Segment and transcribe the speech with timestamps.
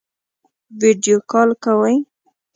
[0.81, 1.95] ویډیو کال کوئ؟